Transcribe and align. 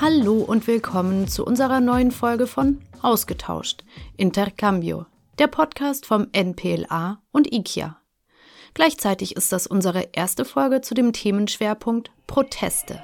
Hallo 0.00 0.34
und 0.34 0.68
willkommen 0.68 1.26
zu 1.26 1.44
unserer 1.44 1.80
neuen 1.80 2.12
Folge 2.12 2.46
von 2.46 2.80
Ausgetauscht, 3.02 3.82
Intercambio, 4.16 5.06
der 5.40 5.48
Podcast 5.48 6.06
vom 6.06 6.28
NPLA 6.30 7.20
und 7.32 7.52
IKEA. 7.52 8.00
Gleichzeitig 8.74 9.34
ist 9.34 9.50
das 9.50 9.66
unsere 9.66 10.10
erste 10.12 10.44
Folge 10.44 10.82
zu 10.82 10.94
dem 10.94 11.12
Themenschwerpunkt 11.12 12.12
Proteste. 12.28 13.02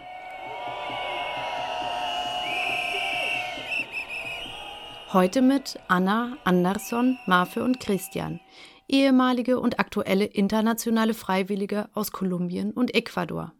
Heute 5.12 5.42
mit 5.42 5.80
Anna, 5.88 6.36
Andersson, 6.44 7.18
Marfe 7.26 7.64
und 7.64 7.80
Christian, 7.80 8.38
ehemalige 8.86 9.58
und 9.58 9.80
aktuelle 9.80 10.26
internationale 10.26 11.14
Freiwillige 11.14 11.88
aus 11.92 12.12
Kolumbien 12.12 12.70
und 12.70 12.94
Ecuador. 12.94 13.52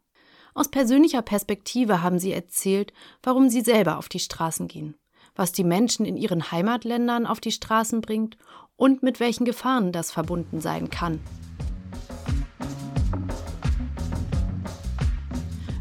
Aus 0.57 0.69
persönlicher 0.69 1.21
Perspektive 1.21 2.01
haben 2.01 2.21
sie 2.21 2.33
erzählt, 2.33 2.93
warum 3.25 3.49
sie 3.49 3.61
selber 3.61 3.99
auf 3.99 4.09
die 4.09 4.21
Straßen 4.21 4.69
gehen, 4.69 4.95
was 5.35 5.51
die 5.51 5.65
Menschen 5.65 6.07
in 6.07 6.17
ihren 6.17 6.53
Heimatländern 6.53 7.27
auf 7.27 7.41
die 7.41 7.51
Straßen 7.51 8.01
bringt 8.01 8.37
und 8.77 9.03
mit 9.03 9.19
welchen 9.19 9.45
Gefahren 9.45 9.91
das 9.91 10.13
verbunden 10.13 10.61
sein 10.61 10.91
kann. 10.91 11.19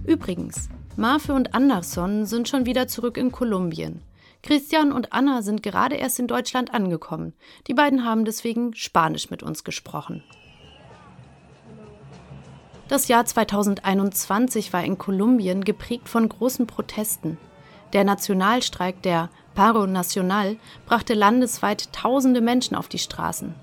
Übrigens, 0.05 0.69
Marfe 0.97 1.33
und 1.33 1.53
Anderson 1.53 2.25
sind 2.25 2.49
schon 2.49 2.65
wieder 2.65 2.87
zurück 2.87 3.17
in 3.17 3.31
Kolumbien. 3.31 4.01
Christian 4.41 4.91
und 4.91 5.13
Anna 5.13 5.43
sind 5.43 5.61
gerade 5.61 5.95
erst 5.95 6.17
in 6.17 6.27
Deutschland 6.27 6.73
angekommen. 6.73 7.33
Die 7.67 7.75
beiden 7.75 8.05
haben 8.05 8.25
deswegen 8.25 8.73
Spanisch 8.73 9.29
mit 9.29 9.43
uns 9.43 9.63
gesprochen. 9.63 10.23
Das 12.93 13.07
Jahr 13.07 13.25
2021 13.25 14.71
war 14.71 14.83
in 14.83 14.99
Kolumbien 14.99 15.65
geprägt 15.65 16.07
von 16.07 16.29
großen 16.29 16.67
Protesten. 16.67 17.39
Der 17.91 18.03
Nationalstreik 18.03 19.01
der 19.01 19.31
Paro 19.55 19.87
Nacional 19.87 20.57
brachte 20.85 21.15
landesweit 21.15 21.91
tausende 21.91 22.39
Menschen 22.39 22.77
auf 22.77 22.87
die 22.89 22.99
Straßen. 22.99 23.55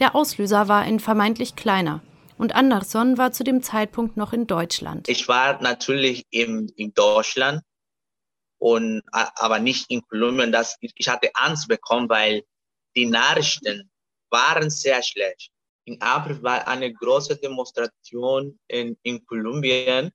Der 0.00 0.16
Auslöser 0.16 0.66
war 0.66 0.80
ein 0.80 0.98
vermeintlich 0.98 1.54
kleiner, 1.54 2.02
und 2.36 2.56
Anderson 2.56 3.16
war 3.16 3.30
zu 3.30 3.44
dem 3.44 3.62
Zeitpunkt 3.62 4.16
noch 4.16 4.32
in 4.32 4.48
Deutschland. 4.48 5.08
Ich 5.08 5.28
war 5.28 5.62
natürlich 5.62 6.26
in, 6.30 6.68
in 6.74 6.92
Deutschland 6.94 7.62
und 8.58 9.02
aber 9.12 9.60
nicht 9.60 9.88
in 9.88 10.02
Kolumbien. 10.02 10.50
Das, 10.50 10.78
ich 10.80 11.08
hatte 11.08 11.30
Angst 11.34 11.68
bekommen, 11.68 12.08
weil 12.08 12.42
die 12.96 13.06
Nachrichten 13.06 13.88
waren 14.30 14.68
sehr 14.68 15.00
schlecht. 15.04 15.52
In 15.84 16.00
April 16.00 16.42
war 16.42 16.66
eine 16.68 16.92
große 16.92 17.36
Demonstration 17.36 18.58
in, 18.68 18.96
in 19.02 19.24
Kolumbien 19.26 20.12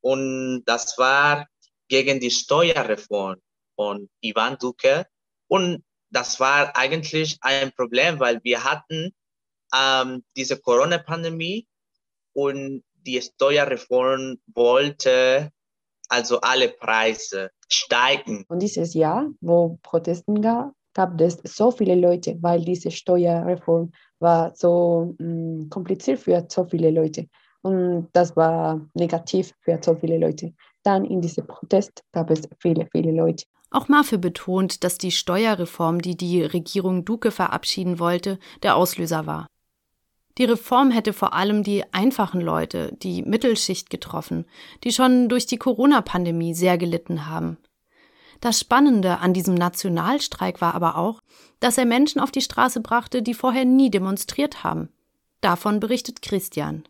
und 0.00 0.64
das 0.64 0.96
war 0.96 1.46
gegen 1.88 2.20
die 2.20 2.30
Steuerreform 2.30 3.36
von 3.76 4.08
Ivan 4.20 4.56
Duque 4.58 5.06
und 5.48 5.84
das 6.10 6.40
war 6.40 6.74
eigentlich 6.76 7.36
ein 7.42 7.72
Problem, 7.72 8.18
weil 8.18 8.40
wir 8.42 8.64
hatten 8.64 9.14
ähm, 9.74 10.24
diese 10.36 10.58
Corona-Pandemie 10.58 11.66
und 12.32 12.82
die 12.94 13.20
Steuerreform 13.20 14.38
wollte 14.54 15.50
also 16.08 16.40
alle 16.40 16.70
Preise 16.70 17.50
steigen. 17.68 18.44
Und 18.48 18.60
dieses 18.60 18.94
Jahr, 18.94 19.30
wo 19.40 19.78
Protesten 19.82 20.40
gab, 20.40 20.72
gab 20.94 21.20
es 21.20 21.38
so 21.44 21.70
viele 21.70 21.94
Leute, 21.94 22.38
weil 22.40 22.64
diese 22.64 22.90
Steuerreform 22.90 23.92
war 24.20 24.54
so 24.54 25.14
mh, 25.18 25.26
mm, 25.26 25.70
kompliziert 25.70 26.20
für 26.20 26.46
so 26.48 26.64
viele 26.64 26.90
Leute. 26.90 27.28
Und 27.62 28.08
das 28.12 28.36
war 28.36 28.80
negativ 28.94 29.52
für 29.60 29.78
so 29.82 29.94
viele 29.96 30.18
Leute. 30.18 30.54
Dann 30.82 31.04
in 31.04 31.20
diesem 31.20 31.46
Protest 31.46 32.02
gab 32.12 32.30
es 32.30 32.48
viele, 32.60 32.88
viele 32.92 33.12
Leute. 33.12 33.44
Auch 33.70 33.88
Mafe 33.88 34.18
betont, 34.18 34.82
dass 34.84 34.96
die 34.96 35.10
Steuerreform, 35.10 36.00
die 36.00 36.16
die 36.16 36.42
Regierung 36.42 37.04
Duque 37.04 37.30
verabschieden 37.30 37.98
wollte, 37.98 38.38
der 38.62 38.76
Auslöser 38.76 39.26
war. 39.26 39.46
Die 40.38 40.44
Reform 40.44 40.92
hätte 40.92 41.12
vor 41.12 41.34
allem 41.34 41.64
die 41.64 41.82
einfachen 41.92 42.40
Leute, 42.40 42.96
die 43.02 43.22
Mittelschicht 43.22 43.90
getroffen, 43.90 44.46
die 44.84 44.92
schon 44.92 45.28
durch 45.28 45.46
die 45.46 45.56
Corona-Pandemie 45.58 46.54
sehr 46.54 46.78
gelitten 46.78 47.26
haben. 47.26 47.58
Das 48.40 48.60
Spannende 48.60 49.18
an 49.18 49.34
diesem 49.34 49.54
Nationalstreik 49.54 50.60
war 50.60 50.74
aber 50.74 50.96
auch, 50.96 51.22
dass 51.60 51.78
er 51.78 51.86
Menschen 51.86 52.20
auf 52.20 52.30
die 52.30 52.40
Straße 52.40 52.80
brachte, 52.80 53.22
die 53.22 53.34
vorher 53.34 53.64
nie 53.64 53.90
demonstriert 53.90 54.62
haben. 54.62 54.90
Davon 55.40 55.80
berichtet 55.80 56.22
Christian. 56.22 56.84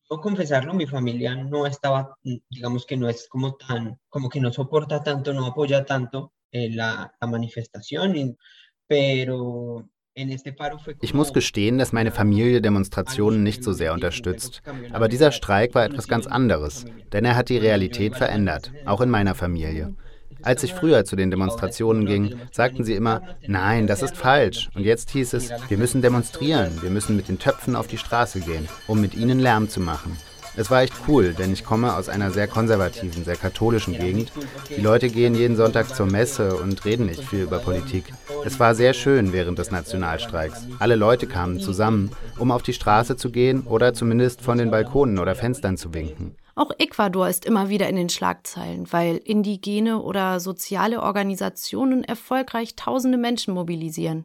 ich 11.00 11.14
muss 11.14 11.32
gestehen, 11.32 11.78
dass 11.78 11.92
meine 11.92 12.10
Familie 12.10 12.60
Demonstrationen 12.60 13.42
nicht 13.42 13.62
so 13.62 13.72
sehr 13.72 13.92
unterstützt. 13.92 14.62
Aber 14.92 15.08
dieser 15.08 15.31
Streik 15.31 15.75
war 15.75 15.84
etwas 15.84 16.08
ganz 16.08 16.26
anderes, 16.26 16.87
denn 17.12 17.25
er 17.25 17.37
hat 17.37 17.50
die 17.50 17.58
Realität 17.58 18.16
verändert, 18.16 18.72
auch 18.87 19.00
in 19.00 19.10
meiner 19.10 19.34
Familie. 19.34 19.94
Als 20.43 20.62
ich 20.62 20.75
früher 20.75 21.04
zu 21.04 21.16
den 21.16 21.31
Demonstrationen 21.31 22.06
ging, 22.06 22.34
sagten 22.53 22.84
sie 22.84 22.94
immer, 22.94 23.22
nein, 23.47 23.87
das 23.87 24.03
ist 24.03 24.16
falsch. 24.16 24.69
Und 24.75 24.84
jetzt 24.84 25.10
hieß 25.10 25.34
es, 25.34 25.50
wir 25.69 25.78
müssen 25.78 26.03
demonstrieren, 26.03 26.81
wir 26.81 26.91
müssen 26.91 27.16
mit 27.16 27.28
den 27.28 27.38
Töpfen 27.38 27.76
auf 27.76 27.87
die 27.87 27.99
Straße 27.99 28.41
gehen, 28.41 28.69
um 28.87 29.00
mit 29.00 29.15
ihnen 29.15 29.41
Lärm 29.41 29.69
zu 29.69 29.81
machen. 29.81 30.16
Es 30.56 30.72
war 30.72 30.82
echt 30.82 30.94
cool, 31.06 31.34
denn 31.34 31.53
ich 31.53 31.65
komme 31.65 31.94
aus 31.94 32.09
einer 32.09 32.32
sehr 32.32 32.49
konservativen, 32.49 33.25
sehr 33.25 33.37
katholischen 33.37 33.97
Gegend. 33.97 34.32
Die 34.76 34.81
Leute 34.81 35.09
gehen 35.09 35.37
jeden 35.37 35.54
Sonntag 35.54 35.94
zur 35.94 36.06
Messe 36.06 36.56
und 36.56 36.84
reden 36.84 37.06
nicht 37.06 37.22
viel 37.22 37.43
über 37.43 37.60
Politik. 37.60 38.12
Es 38.44 38.59
war 38.59 38.75
sehr 38.75 38.93
schön 38.93 39.32
während 39.32 39.60
des 39.60 39.70
Nationalstreiks. 39.70 40.66
Alle 40.81 40.97
Leute 40.97 41.28
kamen 41.28 41.60
zusammen, 41.60 42.10
um 42.38 42.50
auf 42.50 42.65
die 42.65 42.72
Straße 42.72 43.16
zu 43.16 43.31
gehen 43.31 43.62
oder 43.66 43.94
zumindest 43.94 44.41
von 44.41 44.59
den 44.59 44.72
Balkonen 44.72 45.20
oder 45.20 45.37
Fenstern 45.37 45.76
zu 45.76 45.94
winken. 45.94 46.34
Auch 46.58 46.72
Ecuador 46.78 47.28
ist 47.28 47.44
immer 47.44 47.69
wieder 47.69 47.88
in 47.88 47.94
den 47.94 48.08
Schlagzeilen, 48.08 48.92
weil 48.92 49.19
indigene 49.19 50.02
oder 50.02 50.41
soziale 50.41 51.00
Organisationen 51.02 52.02
erfolgreich 52.02 52.74
tausende 52.74 53.16
Menschen 53.16 53.54
mobilisieren. 53.54 54.24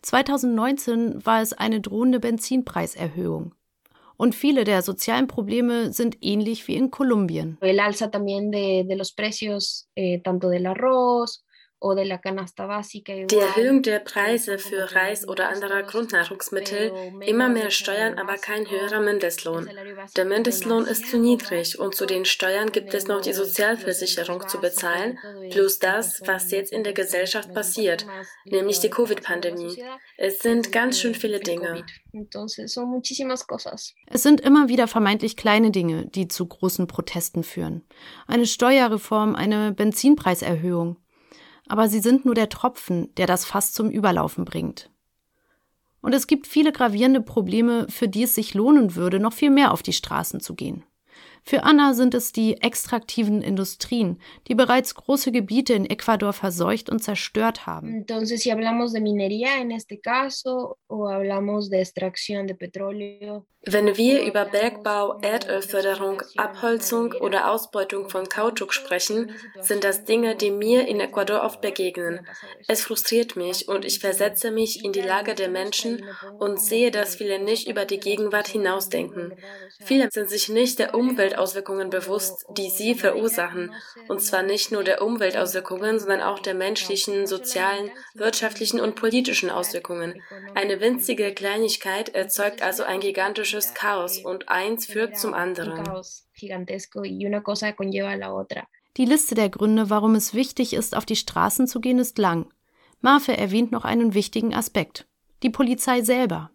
2019 0.00 1.26
war 1.26 1.42
es 1.42 1.52
eine 1.52 1.82
drohende 1.82 2.18
Benzinpreiserhöhung. 2.18 3.54
Und 4.16 4.34
viele 4.34 4.64
der 4.64 4.80
sozialen 4.80 5.26
Probleme 5.26 5.92
sind 5.92 6.16
ähnlich 6.22 6.66
wie 6.66 6.76
in 6.76 6.90
Kolumbien. 6.90 7.58
El 7.60 7.78
alza 7.78 8.10
también 8.10 8.50
de, 8.50 8.84
de 8.84 8.96
los 8.96 9.12
precios, 9.12 9.86
eh, 9.94 10.18
tanto 10.24 10.48
del 10.48 10.64
arroz, 10.64 11.44
die 11.82 13.36
Erhöhung 13.36 13.82
der 13.82 14.00
Preise 14.00 14.58
für 14.58 14.94
Reis 14.94 15.26
oder 15.26 15.48
andere 15.48 15.82
Grundnahrungsmittel, 15.82 16.92
immer 17.24 17.48
mehr 17.48 17.70
Steuern, 17.70 18.18
aber 18.18 18.36
kein 18.36 18.68
höherer 18.70 19.00
Mindestlohn. 19.00 19.68
Der 20.14 20.26
Mindestlohn 20.26 20.84
ist 20.84 21.08
zu 21.08 21.18
niedrig 21.18 21.78
und 21.78 21.94
zu 21.94 22.04
den 22.04 22.26
Steuern 22.26 22.70
gibt 22.70 22.92
es 22.92 23.06
noch 23.06 23.22
die 23.22 23.32
Sozialversicherung 23.32 24.46
zu 24.46 24.60
bezahlen, 24.60 25.18
plus 25.50 25.78
das, 25.78 26.20
was 26.26 26.50
jetzt 26.50 26.70
in 26.70 26.84
der 26.84 26.92
Gesellschaft 26.92 27.54
passiert, 27.54 28.06
nämlich 28.44 28.80
die 28.80 28.90
Covid-Pandemie. 28.90 29.82
Es 30.18 30.40
sind 30.40 30.72
ganz 30.72 31.00
schön 31.00 31.14
viele 31.14 31.40
Dinge. 31.40 31.84
Es 34.06 34.22
sind 34.22 34.40
immer 34.42 34.68
wieder 34.68 34.86
vermeintlich 34.86 35.36
kleine 35.36 35.70
Dinge, 35.70 36.06
die 36.06 36.28
zu 36.28 36.46
großen 36.46 36.86
Protesten 36.86 37.42
führen. 37.42 37.82
Eine 38.26 38.44
Steuerreform, 38.44 39.34
eine 39.34 39.72
Benzinpreiserhöhung 39.72 40.98
aber 41.70 41.88
sie 41.88 42.00
sind 42.00 42.24
nur 42.24 42.34
der 42.34 42.48
Tropfen, 42.48 43.14
der 43.14 43.28
das 43.28 43.44
Fass 43.44 43.72
zum 43.72 43.90
Überlaufen 43.90 44.44
bringt. 44.44 44.90
Und 46.00 46.14
es 46.14 46.26
gibt 46.26 46.48
viele 46.48 46.72
gravierende 46.72 47.20
Probleme, 47.20 47.86
für 47.88 48.08
die 48.08 48.24
es 48.24 48.34
sich 48.34 48.54
lohnen 48.54 48.96
würde, 48.96 49.20
noch 49.20 49.32
viel 49.32 49.50
mehr 49.50 49.70
auf 49.70 49.82
die 49.82 49.92
Straßen 49.92 50.40
zu 50.40 50.54
gehen. 50.54 50.82
Für 51.44 51.64
Anna 51.64 51.94
sind 51.94 52.14
es 52.14 52.32
die 52.32 52.60
extraktiven 52.62 53.42
Industrien, 53.42 54.20
die 54.48 54.54
bereits 54.54 54.94
große 54.94 55.32
Gebiete 55.32 55.74
in 55.74 55.86
Ecuador 55.86 56.32
verseucht 56.32 56.90
und 56.90 57.02
zerstört 57.02 57.66
haben. 57.66 58.04
Wenn 63.66 63.94
wir 63.98 64.22
über 64.24 64.46
Bergbau, 64.46 65.18
Erdölförderung, 65.20 66.22
Abholzung 66.36 67.12
oder 67.12 67.50
Ausbeutung 67.50 68.08
von 68.08 68.26
Kautschuk 68.26 68.72
sprechen, 68.72 69.32
sind 69.60 69.84
das 69.84 70.04
Dinge, 70.04 70.34
die 70.34 70.50
mir 70.50 70.88
in 70.88 70.98
Ecuador 70.98 71.42
oft 71.42 71.60
begegnen. 71.60 72.26
Es 72.68 72.80
frustriert 72.80 73.36
mich 73.36 73.68
und 73.68 73.84
ich 73.84 73.98
versetze 73.98 74.50
mich 74.50 74.82
in 74.82 74.92
die 74.92 75.02
Lage 75.02 75.34
der 75.34 75.50
Menschen 75.50 76.02
und 76.38 76.58
sehe, 76.58 76.90
dass 76.90 77.16
viele 77.16 77.38
nicht 77.38 77.68
über 77.68 77.84
die 77.84 78.00
Gegenwart 78.00 78.48
hinausdenken. 78.48 79.34
Viele 79.78 80.08
sind 80.10 80.30
sich 80.30 80.48
nicht 80.48 80.78
der 80.78 80.94
Umweltauswirkungen 81.30 81.90
bewusst, 81.90 82.44
die 82.56 82.70
sie 82.70 82.94
verursachen. 82.94 83.72
Und 84.08 84.20
zwar 84.20 84.42
nicht 84.42 84.72
nur 84.72 84.84
der 84.84 85.02
Umweltauswirkungen, 85.02 85.98
sondern 85.98 86.22
auch 86.22 86.40
der 86.40 86.54
menschlichen, 86.54 87.26
sozialen, 87.26 87.90
wirtschaftlichen 88.14 88.80
und 88.80 88.94
politischen 88.96 89.50
Auswirkungen. 89.50 90.22
Eine 90.54 90.80
winzige 90.80 91.32
Kleinigkeit 91.32 92.10
erzeugt 92.10 92.62
also 92.62 92.82
ein 92.82 93.00
gigantisches 93.00 93.74
Chaos 93.74 94.18
und 94.18 94.48
eins 94.48 94.86
führt 94.86 95.16
zum 95.16 95.34
anderen. 95.34 95.84
Die 98.96 99.04
Liste 99.04 99.34
der 99.34 99.48
Gründe, 99.48 99.90
warum 99.90 100.14
es 100.14 100.34
wichtig 100.34 100.72
ist, 100.72 100.96
auf 100.96 101.06
die 101.06 101.16
Straßen 101.16 101.66
zu 101.66 101.80
gehen, 101.80 101.98
ist 101.98 102.18
lang. 102.18 102.52
Marfe 103.00 103.36
erwähnt 103.36 103.72
noch 103.72 103.84
einen 103.84 104.14
wichtigen 104.14 104.54
Aspekt. 104.54 105.06
Die 105.42 105.50
Polizei 105.50 106.02
selber. 106.02 106.50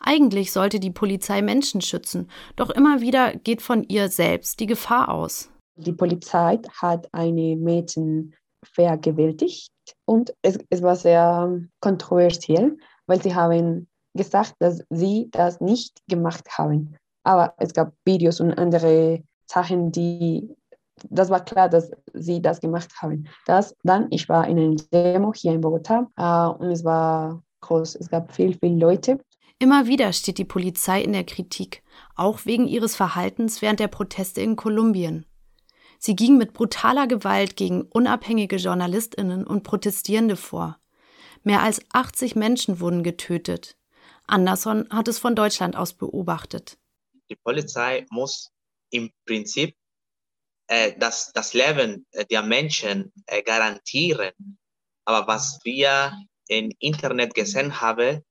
Eigentlich 0.00 0.52
sollte 0.52 0.80
die 0.80 0.90
Polizei 0.90 1.42
Menschen 1.42 1.80
schützen, 1.80 2.28
doch 2.56 2.70
immer 2.70 3.00
wieder 3.00 3.34
geht 3.34 3.62
von 3.62 3.84
ihr 3.84 4.08
selbst 4.08 4.60
die 4.60 4.66
Gefahr 4.66 5.08
aus. 5.08 5.50
Die 5.76 5.92
Polizei 5.92 6.58
hat 6.80 7.08
eine 7.12 7.56
Mädchen 7.56 8.34
vergewaltigt 8.64 9.70
und 10.04 10.34
es, 10.42 10.58
es 10.70 10.82
war 10.82 10.96
sehr 10.96 11.60
kontroversiell, 11.80 12.76
weil 13.06 13.22
sie 13.22 13.34
haben 13.34 13.88
gesagt, 14.14 14.54
dass 14.58 14.82
sie 14.90 15.28
das 15.30 15.60
nicht 15.60 16.00
gemacht 16.08 16.46
haben. 16.58 16.96
Aber 17.24 17.54
es 17.56 17.72
gab 17.72 17.92
Videos 18.04 18.40
und 18.40 18.52
andere 18.52 19.22
Sachen, 19.46 19.92
die 19.92 20.54
das 21.10 21.30
war 21.30 21.44
klar, 21.44 21.68
dass 21.68 21.90
sie 22.12 22.40
das 22.40 22.60
gemacht 22.60 22.90
haben. 23.00 23.28
Das, 23.46 23.74
dann, 23.82 24.06
ich 24.10 24.28
war 24.28 24.46
in 24.46 24.58
einer 24.58 24.76
Demo 24.92 25.32
hier 25.34 25.52
in 25.52 25.60
Bogotá 25.60 26.06
äh, 26.16 26.62
und 26.62 26.70
es 26.70 26.84
war 26.84 27.42
groß. 27.60 27.96
Es 27.96 28.08
gab 28.08 28.32
viel, 28.32 28.56
viele 28.58 28.76
Leute. 28.76 29.18
Immer 29.62 29.86
wieder 29.86 30.12
steht 30.12 30.38
die 30.38 30.44
Polizei 30.44 31.00
in 31.02 31.12
der 31.12 31.22
Kritik, 31.22 31.84
auch 32.16 32.46
wegen 32.46 32.66
ihres 32.66 32.96
Verhaltens 32.96 33.62
während 33.62 33.78
der 33.78 33.86
Proteste 33.86 34.40
in 34.40 34.56
Kolumbien. 34.56 35.24
Sie 36.00 36.16
ging 36.16 36.36
mit 36.36 36.52
brutaler 36.52 37.06
Gewalt 37.06 37.54
gegen 37.54 37.82
unabhängige 37.82 38.56
Journalistinnen 38.56 39.46
und 39.46 39.62
Protestierende 39.62 40.34
vor. 40.34 40.80
Mehr 41.44 41.62
als 41.62 41.80
80 41.92 42.34
Menschen 42.34 42.80
wurden 42.80 43.04
getötet. 43.04 43.76
Anderson 44.26 44.88
hat 44.90 45.06
es 45.06 45.20
von 45.20 45.36
Deutschland 45.36 45.76
aus 45.76 45.92
beobachtet. 45.92 46.76
Die 47.30 47.36
Polizei 47.36 48.04
muss 48.10 48.50
im 48.90 49.12
Prinzip 49.24 49.76
äh, 50.66 50.98
das, 50.98 51.30
das 51.34 51.54
Leben 51.54 52.04
der 52.32 52.42
Menschen 52.42 53.12
äh, 53.26 53.44
garantieren. 53.44 54.58
Aber 55.04 55.28
was 55.28 55.60
wir 55.62 56.18
im 56.48 56.72
Internet 56.80 57.34
gesehen 57.34 57.80
haben, 57.80 58.24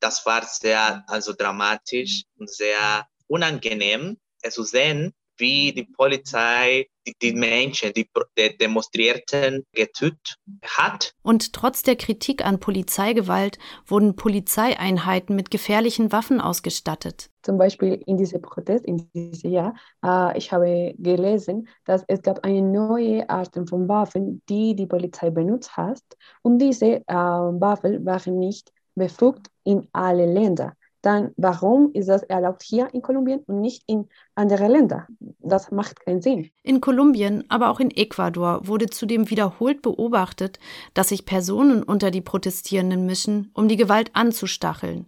das 0.00 0.24
war 0.26 0.44
sehr 0.44 1.04
also 1.06 1.32
dramatisch 1.32 2.24
und 2.38 2.50
sehr 2.50 3.06
unangenehm 3.26 4.18
zu 4.50 4.64
sehen, 4.64 5.14
wie 5.40 5.72
die 5.72 5.84
Polizei 5.84 6.86
die, 7.06 7.14
die 7.20 7.32
Menschen, 7.32 7.92
die, 7.94 8.08
die 8.38 8.56
Demonstrierten 8.58 9.64
getötet 9.72 10.36
hat. 10.62 11.14
Und 11.22 11.54
trotz 11.54 11.82
der 11.82 11.96
Kritik 11.96 12.44
an 12.44 12.60
Polizeigewalt 12.60 13.58
wurden 13.86 14.16
Polizeieinheiten 14.16 15.34
mit 15.34 15.50
gefährlichen 15.50 16.12
Waffen 16.12 16.40
ausgestattet. 16.40 17.30
Zum 17.42 17.56
Beispiel 17.56 18.02
in 18.06 18.18
diesem 18.18 18.42
Protest, 18.42 18.84
in 18.84 19.10
diesem 19.14 19.50
Jahr, 19.50 19.74
äh, 20.04 20.36
ich 20.36 20.52
habe 20.52 20.94
gelesen, 20.98 21.68
dass 21.86 22.04
es 22.06 22.20
gab 22.20 22.44
eine 22.44 22.60
neue 22.60 23.28
Art 23.30 23.54
von 23.68 23.88
Waffen, 23.88 24.42
die 24.48 24.76
die 24.76 24.86
Polizei 24.86 25.30
benutzt 25.30 25.76
hat. 25.76 26.02
Und 26.42 26.58
diese 26.58 26.96
äh, 26.96 27.14
Waffen 27.14 28.04
waren 28.04 28.38
nicht 28.38 28.70
befugt 28.94 29.49
in 29.64 29.88
alle 29.92 30.26
Länder 30.26 30.74
dann 31.02 31.32
warum 31.36 31.92
ist 31.92 32.08
das 32.08 32.22
erlaubt 32.24 32.62
hier 32.62 32.92
in 32.92 33.02
Kolumbien 33.02 33.40
und 33.46 33.60
nicht 33.60 33.82
in 33.86 34.08
anderen 34.34 34.70
Ländern? 34.70 35.06
Das 35.38 35.70
macht 35.70 36.00
keinen 36.00 36.20
Sinn. 36.20 36.50
In 36.62 36.80
Kolumbien, 36.80 37.44
aber 37.48 37.70
auch 37.70 37.80
in 37.80 37.90
Ecuador 37.90 38.66
wurde 38.66 38.86
zudem 38.86 39.30
wiederholt 39.30 39.82
beobachtet, 39.82 40.58
dass 40.94 41.08
sich 41.08 41.24
Personen 41.24 41.82
unter 41.82 42.10
die 42.10 42.20
Protestierenden 42.20 43.06
mischen, 43.06 43.50
um 43.54 43.68
die 43.68 43.76
Gewalt 43.76 44.10
anzustacheln. 44.14 45.06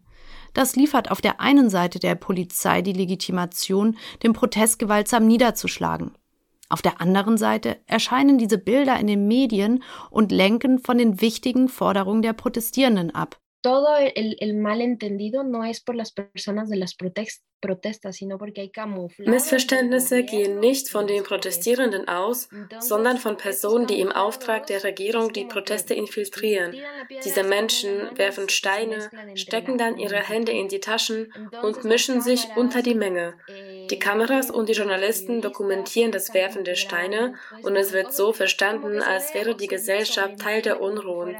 Das 0.54 0.76
liefert 0.76 1.10
auf 1.10 1.20
der 1.20 1.40
einen 1.40 1.70
Seite 1.70 1.98
der 1.98 2.14
Polizei 2.14 2.82
die 2.82 2.92
Legitimation, 2.92 3.96
den 4.22 4.32
Protest 4.32 4.78
gewaltsam 4.78 5.26
niederzuschlagen. 5.26 6.12
Auf 6.68 6.80
der 6.80 7.02
anderen 7.02 7.36
Seite 7.36 7.76
erscheinen 7.86 8.38
diese 8.38 8.56
Bilder 8.56 8.98
in 8.98 9.06
den 9.06 9.28
Medien 9.28 9.82
und 10.10 10.32
lenken 10.32 10.78
von 10.78 10.96
den 10.96 11.20
wichtigen 11.20 11.68
Forderungen 11.68 12.22
der 12.22 12.32
Protestierenden 12.32 13.14
ab 13.14 13.41
todo 13.62 13.96
el, 13.96 14.36
el 14.40 14.56
malentendido 14.56 15.44
no 15.44 15.64
es 15.64 15.80
por 15.80 15.94
las 15.94 16.12
personas 16.12 16.68
de 16.68 16.76
las 16.76 16.94
protestas 16.94 17.42
Missverständnisse 19.18 20.24
gehen 20.24 20.60
nicht 20.60 20.88
von 20.90 21.06
den 21.06 21.22
Protestierenden 21.22 22.08
aus, 22.08 22.48
sondern 22.80 23.18
von 23.18 23.36
Personen, 23.36 23.86
die 23.86 24.00
im 24.00 24.10
Auftrag 24.10 24.66
der 24.66 24.82
Regierung 24.82 25.32
die 25.32 25.44
Proteste 25.44 25.94
infiltrieren. 25.94 26.74
Diese 27.24 27.44
Menschen 27.44 28.18
werfen 28.18 28.48
Steine, 28.48 29.10
stecken 29.34 29.78
dann 29.78 29.96
ihre 29.96 30.16
Hände 30.16 30.52
in 30.52 30.68
die 30.68 30.80
Taschen 30.80 31.32
und 31.62 31.84
mischen 31.84 32.20
sich 32.20 32.48
unter 32.56 32.82
die 32.82 32.96
Menge. 32.96 33.34
Die 33.92 33.98
Kameras 33.98 34.50
und 34.50 34.70
die 34.70 34.72
Journalisten 34.72 35.42
dokumentieren 35.42 36.12
das 36.12 36.32
Werfen 36.32 36.64
der 36.64 36.76
Steine 36.76 37.34
und 37.62 37.76
es 37.76 37.92
wird 37.92 38.14
so 38.14 38.32
verstanden, 38.32 39.02
als 39.02 39.34
wäre 39.34 39.54
die 39.54 39.66
Gesellschaft 39.66 40.38
Teil 40.38 40.62
der 40.62 40.80
Unruhen. 40.80 41.36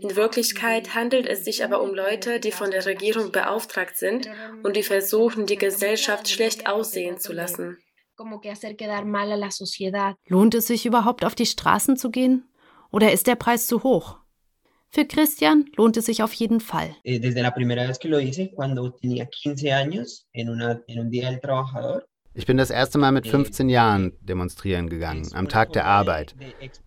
In 0.00 0.16
Wirklichkeit 0.16 0.94
handelt 0.94 1.26
es 1.26 1.44
sich 1.44 1.62
aber 1.62 1.82
um 1.82 1.92
Leute, 1.92 2.40
die 2.40 2.52
von 2.52 2.70
der 2.70 2.86
Regierung 2.86 3.32
beauftragt 3.32 3.98
sind 3.98 4.30
und 4.62 4.76
die 4.76 4.82
versuchen, 4.82 5.44
die 5.44 5.58
Gesellschaft 5.58 6.26
schlecht 6.30 6.66
aussehen 6.66 7.18
zu 7.18 7.34
lassen. 7.34 7.76
Lohnt 10.26 10.54
es 10.54 10.68
sich 10.68 10.86
überhaupt 10.86 11.22
auf 11.22 11.34
die 11.34 11.44
Straßen 11.44 11.98
zu 11.98 12.10
gehen? 12.10 12.48
Oder 12.90 13.12
ist 13.12 13.26
der 13.26 13.36
Preis 13.36 13.66
zu 13.66 13.82
hoch? 13.82 14.19
Für 14.92 15.04
Christian 15.04 15.66
lohnt 15.76 15.96
es 15.96 16.06
sich 16.06 16.20
auf 16.20 16.32
jeden 16.32 16.58
Fall. 16.58 16.96
Eh, 17.04 17.20
desde 17.20 17.42
la 17.42 17.52
primera 17.52 17.86
vez 17.86 17.98
que 18.00 18.08
lo 18.08 18.18
hice, 18.18 18.50
cuando 18.50 18.90
tenía 18.90 19.26
15 19.26 19.72
años, 19.72 20.26
en, 20.32 20.50
una, 20.50 20.82
en 20.88 20.98
un 20.98 21.10
día 21.10 21.30
del 21.30 21.40
trabajador, 21.40 22.08
ich 22.32 22.46
bin 22.46 22.56
das 22.56 22.70
erste 22.70 22.96
Mal 22.96 23.10
mit 23.10 23.26
15 23.26 23.68
Jahren 23.68 24.12
demonstrieren 24.20 24.88
gegangen, 24.88 25.28
am 25.34 25.48
Tag 25.48 25.72
der 25.72 25.86
Arbeit. 25.86 26.36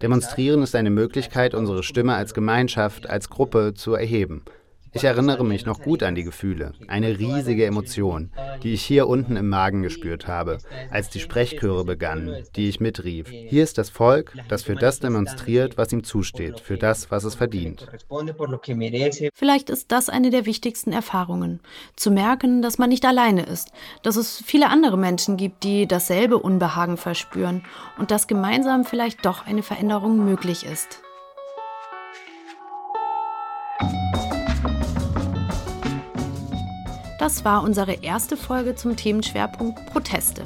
Demonstrieren 0.02 0.64
ist 0.64 0.74
eine 0.74 0.90
Möglichkeit, 0.90 1.54
unsere 1.54 1.84
Stimme 1.84 2.16
als 2.16 2.34
Gemeinschaft, 2.34 3.10
als 3.10 3.30
Gruppe 3.30 3.74
zu 3.74 3.94
erheben. 3.94 4.46
Ich 4.96 5.04
erinnere 5.04 5.44
mich 5.44 5.66
noch 5.66 5.82
gut 5.82 6.04
an 6.04 6.14
die 6.14 6.24
Gefühle, 6.24 6.74
eine 6.88 7.18
riesige 7.18 7.66
Emotion, 7.66 8.32
die 8.62 8.74
ich 8.74 8.84
hier 8.84 9.08
unten 9.08 9.36
im 9.36 9.50
Magen 9.50 9.82
gespürt 9.82 10.28
habe, 10.28 10.60
als 10.92 11.10
die 11.10 11.20
Sprechchöre 11.20 11.84
begannen, 11.84 12.44
die 12.56 12.70
ich 12.70 12.80
mitrief. 12.80 13.28
Hier 13.30 13.64
ist 13.64 13.78
das 13.78 13.90
Volk, 13.90 14.34
das 14.50 14.64
für 14.64 14.76
das 14.76 15.00
demonstriert, 15.00 15.78
was 15.78 15.92
ihm 15.92 16.04
zusteht, 16.04 16.60
für 16.60 16.78
das, 16.78 17.10
was 17.10 17.24
es 17.24 17.36
verdient. 17.36 17.88
Vielleicht 19.34 19.70
ist 19.70 19.92
das 19.92 20.10
eine 20.10 20.30
der 20.30 20.46
wichtigsten 20.46 20.92
Erfahrungen, 20.92 21.60
zu 21.96 22.12
merken, 22.12 22.62
dass 22.62 22.78
man 22.78 22.90
nicht 22.90 23.06
alleine 23.06 23.44
ist, 23.44 23.72
dass 24.04 24.16
es 24.16 24.44
viele 24.46 24.70
andere 24.70 24.98
Menschen 24.98 25.38
gibt, 25.38 25.64
die 25.64 25.88
dasselbe 25.88 26.38
Unbehagen 26.38 26.98
verspüren 26.98 27.64
und 27.98 28.12
dass 28.12 28.28
gemeinsam 28.28 28.86
vielleicht 28.86 29.26
doch 29.26 29.46
eine 29.46 29.64
Veränderung 29.64 30.24
möglich 30.24 30.66
ist. 30.66 31.02
Das 37.24 37.46
war 37.46 37.64
unsere 37.64 38.04
erste 38.04 38.36
Folge 38.36 38.76
zum 38.76 38.98
Themenschwerpunkt 38.98 39.86
Proteste. 39.86 40.44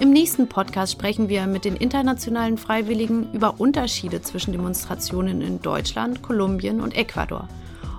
Im 0.00 0.10
nächsten 0.10 0.48
Podcast 0.48 0.90
sprechen 0.90 1.28
wir 1.28 1.46
mit 1.46 1.64
den 1.64 1.76
internationalen 1.76 2.58
Freiwilligen 2.58 3.32
über 3.32 3.60
Unterschiede 3.60 4.20
zwischen 4.22 4.50
Demonstrationen 4.50 5.40
in 5.40 5.62
Deutschland, 5.62 6.22
Kolumbien 6.22 6.80
und 6.80 6.96
Ecuador. 6.96 7.46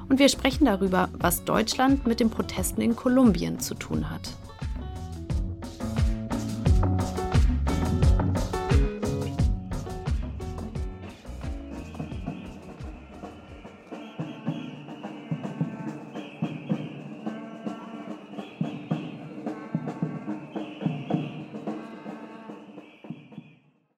Und 0.10 0.20
wir 0.20 0.28
sprechen 0.28 0.66
darüber, 0.66 1.08
was 1.14 1.46
Deutschland 1.46 2.06
mit 2.06 2.20
den 2.20 2.30
Protesten 2.30 2.82
in 2.82 2.98
Kolumbien 2.98 3.62
zu 3.62 3.76
tun 3.76 4.10
hat. 4.10 4.34